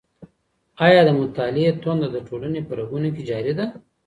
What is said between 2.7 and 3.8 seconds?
رګونو کي جاري ده؟